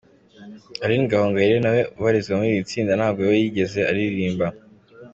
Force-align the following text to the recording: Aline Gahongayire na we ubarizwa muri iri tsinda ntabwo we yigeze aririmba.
Aline 0.83 1.09
Gahongayire 1.11 1.57
na 1.61 1.71
we 1.75 1.81
ubarizwa 1.99 2.33
muri 2.37 2.51
iri 2.53 2.67
tsinda 2.69 2.93
ntabwo 2.99 3.21
we 3.29 3.33
yigeze 3.41 3.79
aririmba. 3.89 4.47